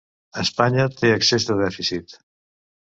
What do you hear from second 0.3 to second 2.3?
Espanya té excés de dèficit